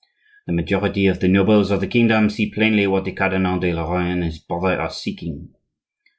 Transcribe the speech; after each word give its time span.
The 0.47 0.53
majority 0.53 1.05
of 1.05 1.19
the 1.19 1.27
nobles 1.27 1.69
of 1.69 1.79
the 1.79 1.85
kingdom 1.85 2.31
see 2.31 2.49
plainly 2.49 2.87
what 2.87 3.05
the 3.05 3.11
Cardinal 3.11 3.59
de 3.59 3.71
Lorraine 3.71 4.07
and 4.13 4.23
his 4.23 4.39
brother 4.39 4.81
are 4.81 4.89
seeking. 4.89 5.53